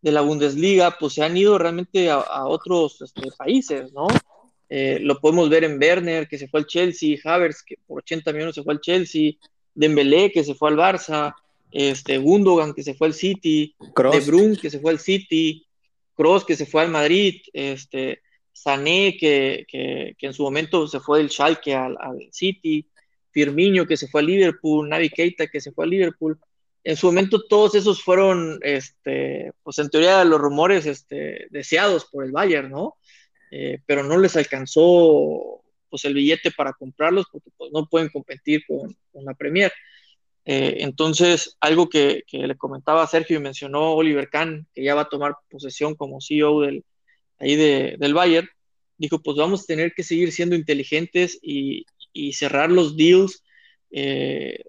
[0.02, 4.08] de la Bundesliga, pues se han ido realmente a, a otros este, países, ¿no?
[4.76, 8.34] Eh, lo podemos ver en Werner, que se fue al Chelsea, Havertz, que por 80
[8.34, 9.34] millones se fue al Chelsea,
[9.76, 11.36] Dembélé, que se fue al Barça,
[11.72, 13.76] este, Gundogan, que se fue al City.
[13.80, 15.66] De Bruyne, que se fue al City,
[16.16, 21.00] Kroos, que se fue al Madrid, este, Sané, que, que, que en su momento se
[21.00, 22.86] fue del Schalke al, al, City,
[23.34, 26.39] Firmino, que se fue al Liverpool, Navi Keita, que se fue al Liverpool.
[26.84, 32.24] En su momento todos esos fueron, este, pues en teoría los rumores este, deseados por
[32.24, 32.98] el Bayern, ¿no?
[33.52, 38.65] Eh, pero no les alcanzó pues el billete para comprarlos porque pues, no pueden competir
[38.65, 39.72] con, con la Premier.
[40.46, 44.96] Eh, entonces, algo que, que, le comentaba a Sergio y mencionó Oliver Kahn, que ya
[44.96, 46.84] va a tomar posesión como CEO del,
[47.39, 48.50] ahí de, del Bayern,
[48.98, 53.43] dijo, pues vamos a tener que seguir siendo inteligentes y, y cerrar los deals
[53.91, 54.63] eh,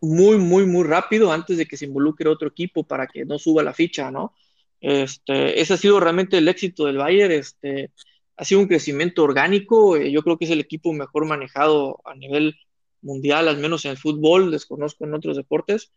[0.00, 3.62] muy, muy, muy rápido antes de que se involucre otro equipo para que no suba
[3.62, 4.34] la ficha, ¿no?
[4.80, 7.32] Este, ese ha sido realmente el éxito del Bayern.
[7.32, 7.90] Este,
[8.36, 9.96] ha sido un crecimiento orgánico.
[9.96, 12.56] Eh, yo creo que es el equipo mejor manejado a nivel
[13.00, 15.90] mundial, al menos en el fútbol, desconozco en otros deportes.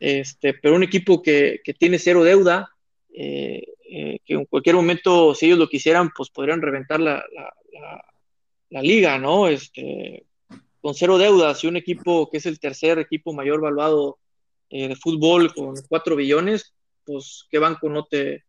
[0.00, 2.70] Este, pero un equipo que, que tiene cero deuda,
[3.14, 7.54] eh, eh, que en cualquier momento, si ellos lo quisieran, pues podrían reventar la, la,
[7.72, 8.04] la,
[8.74, 9.46] la liga, ¿no?
[9.46, 10.26] Este,
[10.80, 14.18] con cero deudas y un equipo que es el tercer equipo mayor valuado
[14.68, 18.44] eh, de fútbol con cuatro billones, pues qué banco no te,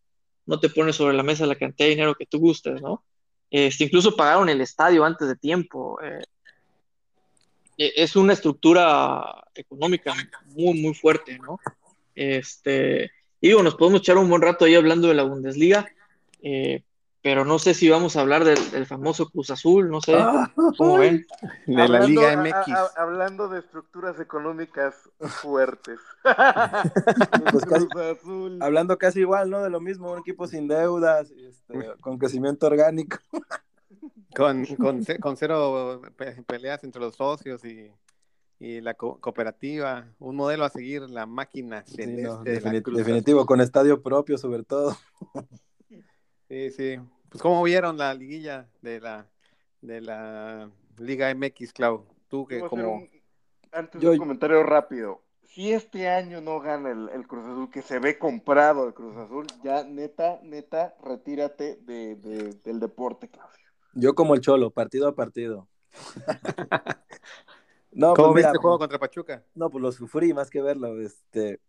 [0.48, 3.04] no te pone sobre la mesa la cantidad de dinero que tú gustes, ¿no?
[3.52, 6.00] Este, incluso pagaron el estadio antes de tiempo.
[6.02, 6.24] Eh,
[7.78, 11.60] es una estructura económica muy, muy fuerte, ¿no?
[12.16, 15.86] Este, digo, nos podemos echar un buen rato ahí hablando de la Bundesliga,
[16.42, 16.82] eh,
[17.26, 20.14] pero no sé si vamos a hablar del, famoso Cruz Azul, no sé
[20.78, 21.26] cómo ven.
[21.66, 22.72] De la Liga MX.
[22.96, 26.00] hablando de estructuras económicas fuertes.
[27.52, 27.66] Pues
[28.62, 29.64] hablando casi igual, ¿no?
[29.64, 33.18] De lo mismo, un equipo sin deudas, este, con crecimiento orgánico.
[34.36, 36.02] Con, con, con, cero
[36.46, 37.90] peleas entre los socios y,
[38.60, 41.86] y la cooperativa, un modelo a seguir, la máquina
[42.44, 44.98] definitivo, con estadio propio sobre todo.
[46.50, 47.00] Sí, sí,
[47.36, 49.28] pues, ¿cómo vieron la liguilla de la,
[49.82, 52.06] de la Liga MX, Clau?
[52.30, 53.06] Tú que como...
[53.74, 55.22] antes un comentario rápido.
[55.44, 59.48] Si este año no gana el, Cruz Azul, que se ve comprado el Cruz Azul,
[59.64, 62.16] ya neta, neta, retírate de,
[62.64, 63.66] del deporte, Claudio.
[63.94, 65.68] Yo como el Cholo, partido a partido.
[67.92, 69.44] no, ¿Cómo pues, viste el juego contra Pachuca?
[69.56, 71.02] No, pues lo sufrí más que verlo.
[71.02, 71.60] Este,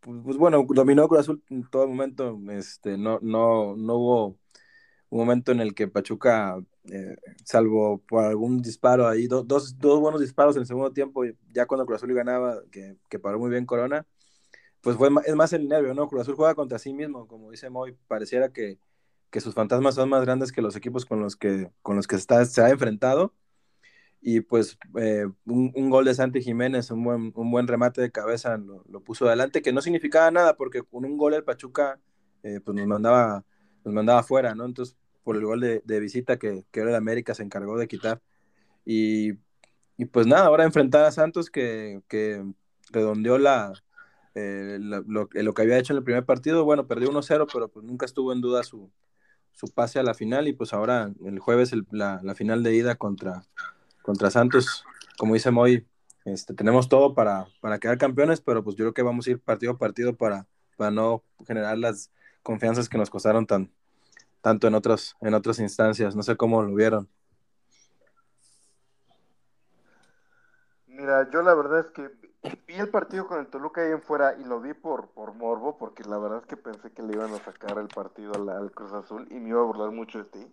[0.00, 2.38] pues, pues bueno, dominó Cruz Azul en todo momento.
[2.50, 4.36] Este, no, no, no hubo
[5.10, 10.20] un momento en el que Pachuca, eh, salvo por algún disparo ahí, dos, dos, buenos
[10.20, 13.66] disparos en el segundo tiempo, ya cuando Cruz Azul ganaba, que, que paró muy bien
[13.66, 14.06] Corona,
[14.80, 16.08] pues fue es más el nervio, ¿no?
[16.08, 18.78] Cruz Azul juega contra sí mismo, como dice Moy, pareciera que,
[19.30, 22.16] que sus fantasmas son más grandes que los equipos con los que, con los que
[22.16, 23.34] está, se ha enfrentado.
[24.22, 28.58] Y pues eh, un, gol de Santi Jiménez, un buen, un buen remate de cabeza
[28.58, 31.98] lo, puso adelante, que no significaba nada, porque con un gol el Pachuca
[32.42, 33.44] eh, pues nos mandaba,
[33.84, 34.64] nos mandaba fuera, ¿no?
[34.64, 38.20] Entonces por el gol de, visita que, que ahora el América se encargó de quitar.
[38.84, 39.34] Y,
[40.12, 42.02] pues nada, ahora enfrentar a Santos que,
[42.90, 43.72] redondeó la,
[44.34, 46.64] eh, lo, que había hecho en el primer partido.
[46.64, 48.90] Bueno, perdió 1-0, pero pues nunca estuvo en duda su,
[49.74, 50.48] pase a la final.
[50.48, 53.44] Y pues ahora el jueves la, final de ida contra,
[54.02, 54.84] contra Santos.
[55.18, 55.86] Como dice Moy,
[56.24, 59.38] este, tenemos todo para, para quedar campeones, pero pues yo creo que vamos a ir
[59.38, 62.10] partido a partido para, para no generar las
[62.42, 63.70] confianzas que nos costaron tan,
[64.40, 66.16] tanto en otras, en otras instancias.
[66.16, 67.08] No sé cómo lo vieron.
[70.86, 72.10] Mira, yo la verdad es que
[72.66, 75.76] vi el partido con el Toluca ahí en fuera y lo vi por, por morbo,
[75.76, 78.92] porque la verdad es que pensé que le iban a sacar el partido al, Cruz
[78.92, 80.52] Azul y me iba a burlar mucho de ti,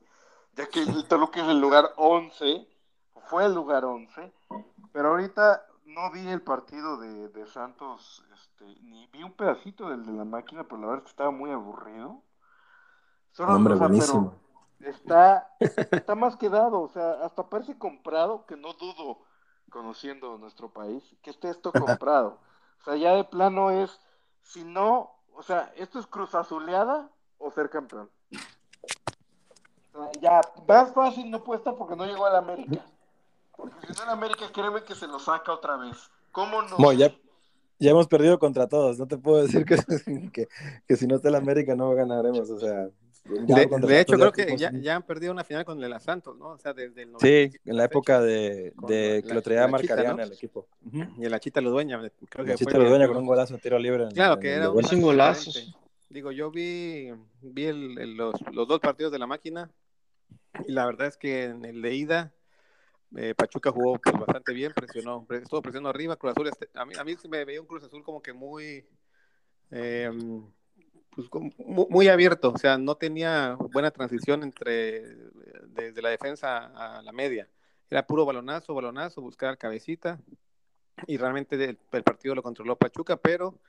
[0.56, 2.68] ya que el Toluca es el lugar 11,
[3.26, 4.32] fue el lugar 11,
[4.92, 10.06] pero ahorita no vi el partido de, de Santos, este, ni vi un pedacito del
[10.06, 12.22] de la máquina, pero la verdad es que estaba muy aburrido.
[13.40, 14.36] Hombre, buenísimo.
[14.80, 19.20] está, está más quedado, o sea, hasta parece comprado, que no dudo,
[19.70, 22.40] conociendo nuestro país, que esté esto comprado.
[22.82, 24.00] O sea, ya de plano es,
[24.42, 28.10] si no, o sea, esto es cruz azuleada o ser campeón.
[30.20, 32.84] ya, más fácil no puede estar porque no llegó a la América.
[33.58, 35.98] Porque si no en América, créeme que se lo saca otra vez.
[36.32, 36.94] ¿Cómo no?
[36.94, 37.14] ya,
[37.80, 38.98] ya hemos perdido contra todos.
[38.98, 39.76] No te puedo decir que,
[40.32, 40.48] que,
[40.88, 42.50] que si no está la América no ganaremos.
[42.50, 42.90] O sea,
[43.30, 46.50] de, hecho, creo que ya, han perdido una final con el Santos, ¿no?
[46.50, 50.34] O sea, desde el Sí, en la época de, de que lo traía Marcariana el
[50.34, 50.68] equipo.
[50.92, 54.08] Y el Chita Ludueña, creo que Chita Ludueña con un golazo de tiro libre.
[54.14, 55.52] claro, que era un golazo.
[56.10, 59.70] Digo, yo vi, vi el, los, los, dos partidos de la máquina
[60.66, 62.34] y la verdad es que en el de ida
[63.16, 67.04] eh, Pachuca jugó bastante bien, presionó, estuvo presionando arriba, Cruz Azul, este, a, mí, a
[67.30, 68.86] me veía un Cruz Azul como que muy...
[69.72, 70.12] Eh,
[71.18, 75.04] pues, abierto, o sea, no tenía buena transición entre
[75.70, 77.50] desde la defensa a la media.
[77.90, 80.20] Era puro balonazo, balonazo, buscar cabecita
[81.06, 81.56] y realmente
[81.92, 83.60] el, partido lo controló Pachuca, pero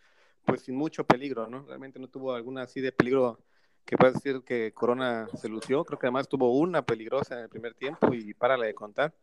[0.45, 1.63] pues sin mucho peligro, ¿no?
[1.67, 3.39] Realmente no tuvo alguna así de peligro
[3.85, 7.49] que puede decir que Corona se lució, creo que además tuvo una peligrosa en el
[7.49, 9.15] primer tiempo y para la de contar.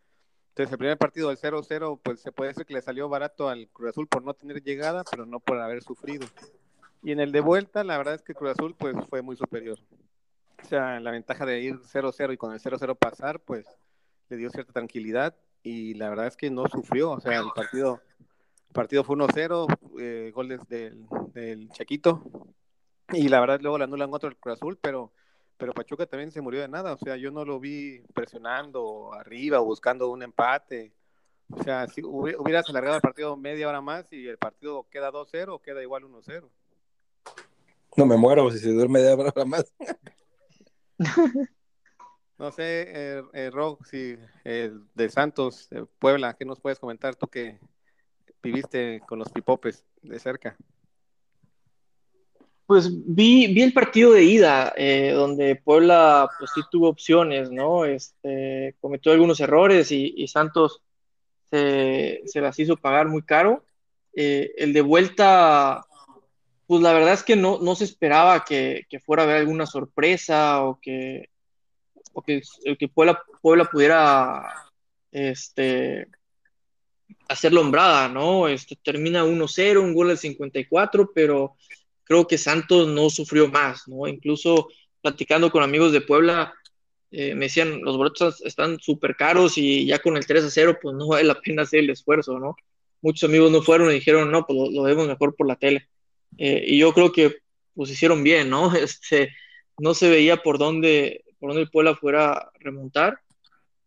[0.56, 3.68] Entonces el primer partido del 0-0, pues se puede decir que le salió barato al
[3.74, 6.26] Cruz Azul por no tener llegada, pero no por haber sufrido.
[7.04, 9.78] Y en el de vuelta, la verdad es que Cruz Azul pues fue muy superior.
[10.64, 13.66] O sea, la ventaja de ir 0-0 y con el 0-0 pasar, pues
[14.30, 17.12] le dio cierta tranquilidad y la verdad es que no sufrió.
[17.12, 18.00] O sea, el partido,
[18.72, 19.68] partido fue 1-0,
[20.00, 22.24] eh, goles del, del Chaquito
[23.12, 25.12] y la verdad luego le anulan otro el Cruz Azul, pero,
[25.58, 26.94] pero Pachuca también se murió de nada.
[26.94, 30.94] O sea, yo no lo vi presionando arriba o buscando un empate.
[31.52, 35.50] O sea, si hubieras alargado el partido media hora más y el partido queda 2-0
[35.50, 36.50] o queda igual 1-0.
[37.98, 39.72] No me muero si se duerme de hora más.
[42.38, 43.52] no sé, eh, eh
[43.86, 47.60] si eh, de Santos, Puebla, ¿qué nos puedes comentar tú que
[48.42, 50.58] viviste con los pipopes de cerca?
[52.66, 57.86] Pues vi, vi el partido de ida, eh, donde Puebla pues sí tuvo opciones, ¿no?
[57.86, 60.82] Este, cometió algunos errores y, Santos
[61.52, 63.64] se, las hizo pagar muy caro.
[64.16, 65.86] Eh, el de vuelta,
[66.66, 70.64] pues la verdad es que no, no se esperaba que, fuera a haber alguna sorpresa
[70.64, 71.30] o que,
[72.14, 72.42] o que,
[72.80, 74.42] que Puebla, Puebla pudiera
[75.12, 76.08] este,
[77.28, 78.48] hacer lombrada, ¿no?
[78.48, 81.56] Este, termina 1-0, un gol al 54, pero
[82.06, 84.08] creo que Santos no sufrió más, ¿no?
[84.08, 84.70] Incluso
[85.02, 86.54] platicando con amigos de Puebla,
[87.12, 90.80] eh, me decían, los boletos están súper caros y ya con el 3 a 0,
[90.82, 92.56] pues no vale la pena hacer el esfuerzo, ¿no?
[93.02, 95.88] Muchos amigos no fueron y dijeron, no, pues lo, vemos mejor por la tele.
[96.38, 97.38] Eh, y yo creo que
[97.74, 98.74] pues hicieron bien, ¿no?
[98.76, 99.34] Este,
[99.78, 103.20] no se veía por dónde, por dónde el Puebla fuera a remontar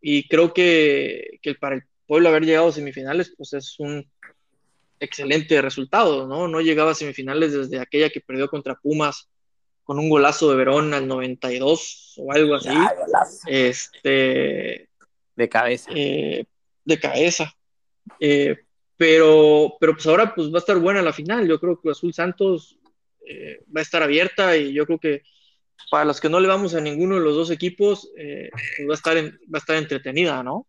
[0.00, 4.08] y creo que, que para el Puebla haber llegado a semifinales, pues es un
[5.00, 6.48] excelente resultado, ¿no?
[6.48, 9.28] No llegaba a semifinales desde aquella que perdió contra Pumas
[9.88, 12.68] con un golazo de Verón al 92 o algo así.
[13.46, 14.90] este,
[15.34, 15.90] de cabeza.
[15.94, 16.44] Eh,
[16.84, 17.54] de cabeza.
[18.20, 18.56] Eh,
[18.98, 21.48] pero, pero pues ahora pues va a estar buena la final.
[21.48, 22.78] Yo creo que Azul Santos
[23.26, 25.22] eh, va a estar abierta y yo creo que
[25.90, 28.94] para los que no le vamos a ninguno de los dos equipos, pues va, a
[28.94, 30.66] estar va a estar entretenida, ¿no?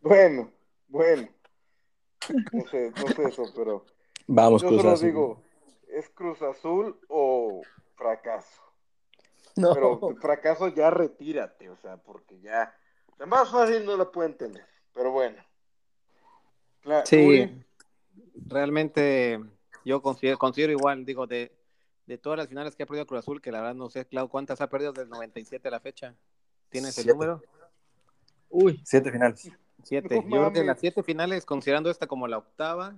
[0.00, 0.50] Bueno,
[0.88, 1.28] bueno.
[2.52, 3.84] No sé, no sé eso, pero.
[4.26, 5.42] Vamos, yo Cruz solo digo,
[5.88, 7.62] ¿es Cruz Azul o
[7.96, 8.62] fracaso?
[9.56, 9.74] No.
[9.74, 12.74] Pero fracaso ya retírate, o sea, porque ya.
[13.18, 14.64] La más fácil no la puedo entender,
[14.94, 15.36] pero bueno.
[17.04, 17.50] sí,
[18.46, 19.38] realmente
[19.84, 21.52] yo considero, considero igual, digo, de,
[22.06, 24.28] de todas las finales que ha perdido Cruz Azul, que la verdad no sé, Clau,
[24.28, 26.14] ¿cuántas ha perdido desde el 97 a la fecha?
[26.70, 27.42] ¿Tienes el número?
[28.48, 29.50] Uy, siete finales.
[29.82, 30.16] Siete.
[30.16, 32.96] Yo creo que las siete finales, considerando esta como la octava,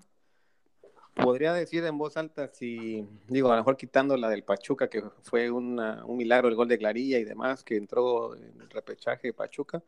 [1.14, 5.02] podría decir en voz alta si, digo, a lo mejor quitando la del Pachuca, que
[5.22, 5.76] fue un
[6.16, 9.82] milagro el gol de Clarilla y demás, que entró en el repechaje de Pachuca,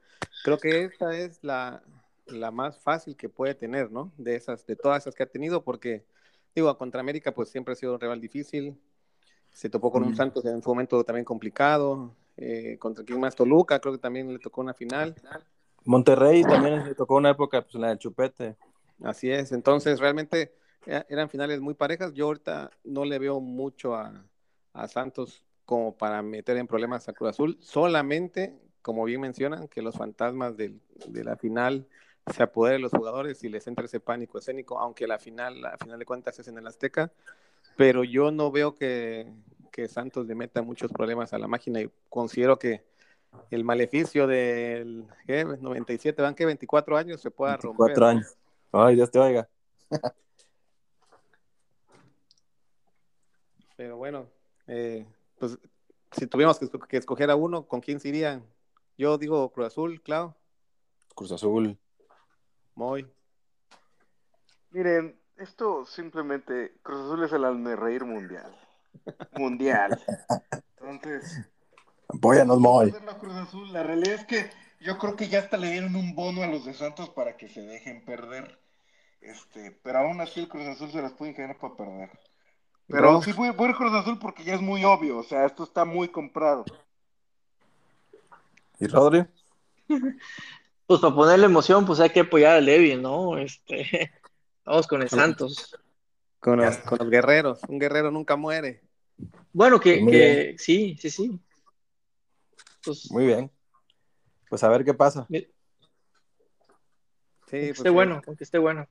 [0.45, 1.83] creo que esta es la,
[2.27, 4.13] la más fácil que puede tener, ¿no?
[4.19, 6.05] De esas, de todas esas que ha tenido, porque,
[6.55, 8.79] digo, contra América, pues siempre ha sido un rival difícil,
[9.53, 10.17] se topó con un mm.
[10.17, 14.39] Santos en un momento también complicado, eh, contra quien más Toluca, creo que también le
[14.39, 15.15] tocó una final.
[15.85, 18.57] Monterrey también le tocó una época, pues la del chupete.
[19.03, 20.55] Así es, entonces realmente
[20.87, 22.13] eh, eran finales muy parejas.
[22.15, 24.25] Yo ahorita no le veo mucho a,
[24.89, 29.95] Santos como para meter en problemas a Cruz Azul, solamente, como bien mencionan, que los
[29.95, 30.75] fantasmas de
[31.07, 31.87] la final
[32.33, 35.99] se apoderen los jugadores y les entre ese pánico escénico, aunque la final, a final
[35.99, 37.13] de cuentas es en el Azteca,
[37.77, 39.27] pero yo no veo que,
[39.71, 42.85] que Santos le meta muchos problemas a la máquina y considero que
[43.51, 48.37] el maleficio del 97, van que 24 años se pueda 24 años.
[48.73, 49.49] Ay, Dios te oiga.
[53.77, 54.29] Pero bueno,
[54.67, 55.07] eh,
[55.39, 55.59] pues
[56.13, 56.59] si tuviéramos
[56.89, 58.45] que, escoger a uno, ¿con quién se irían?
[58.97, 60.35] Yo digo Cruz Azul, Clau.
[61.15, 61.79] Cruz Azul.
[62.75, 63.11] Muy.
[64.71, 68.57] Miren, esto simplemente, Cruz Azul es el alme reír mundial.
[69.33, 70.01] Mundial.
[70.79, 71.49] Entonces,
[72.17, 72.95] Apóyanos, Moy.
[73.73, 74.51] La realidad es que
[74.81, 77.49] yo creo que ya hasta le dieron un bono a los de Santos para que
[77.49, 78.59] se dejen perder.
[79.21, 82.11] Este, pero aún así el Cruz Azul se las puede caer para perder.
[82.87, 85.87] Pero sí voy, voy Cruz Azul porque ya es muy obvio, o sea, esto está
[85.87, 86.65] muy comprado.
[88.79, 89.25] ¿Y Rodri?
[90.87, 93.39] Pues para ponerle emoción, pues hay que apoyar a Levi, ¿no?
[93.39, 94.13] Este,
[94.67, 95.75] vamos con el Santos.
[96.39, 98.83] Con los, con los guerreros, un guerrero nunca muere.
[99.55, 101.41] Bueno, que, que sí, sí, sí.
[102.85, 103.51] Pues, Muy bien.
[104.49, 105.27] Pues a ver qué pasa.
[105.31, 105.49] Sí,
[107.47, 108.89] que esté pues, bueno, que esté bueno.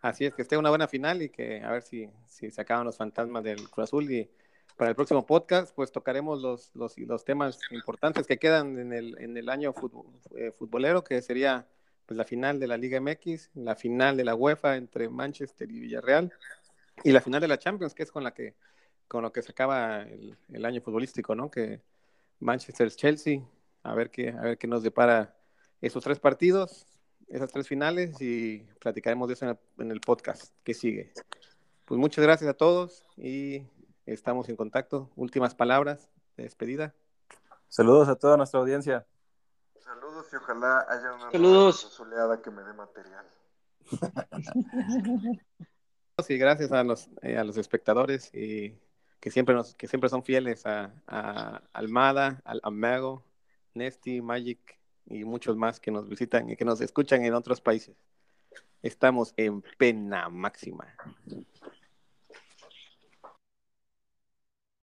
[0.00, 2.84] Así es, que esté una buena final y que a ver si, si se acaban
[2.84, 4.10] los fantasmas del Cruz Azul.
[4.10, 4.30] Y
[4.76, 9.18] para el próximo podcast, pues tocaremos los, los, los temas importantes que quedan en el,
[9.18, 9.74] en el año
[10.36, 11.66] eh, futbolero, que sería
[12.06, 15.80] pues, la final de la Liga MX, la final de la UEFA entre Manchester y
[15.80, 16.32] Villarreal,
[17.02, 18.54] y la final de la Champions, que es con la que
[19.08, 21.50] con lo que se acaba el, el año futbolístico, ¿no?
[21.50, 21.80] Que
[22.40, 23.42] Manchester Chelsea,
[23.82, 25.36] a ver qué, a ver qué nos depara
[25.80, 26.86] esos tres partidos,
[27.28, 31.12] esas tres finales y platicaremos de eso en el, podcast que sigue.
[31.84, 33.66] Pues muchas gracias a todos y
[34.06, 35.10] estamos en contacto.
[35.16, 36.94] Últimas palabras de despedida.
[37.68, 39.06] Saludos a toda nuestra audiencia.
[39.78, 41.80] Saludos y ojalá haya una Saludos.
[41.80, 43.26] soleada que me dé material.
[46.26, 48.76] Sí, gracias a los, eh, a los espectadores y
[49.20, 50.92] que siempre, nos, que siempre son fieles a,
[51.72, 53.24] Almada, al Amago,
[53.74, 57.96] Nesty, Magic y muchos más que nos visitan y que nos escuchan en otros países.
[58.82, 60.94] Estamos en pena máxima.